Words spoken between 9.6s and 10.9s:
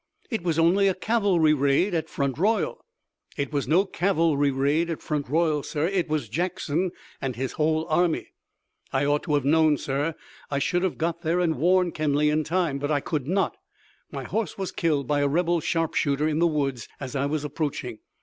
sir! I should